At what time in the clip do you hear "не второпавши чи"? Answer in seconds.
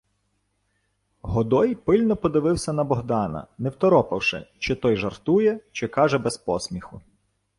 3.57-4.75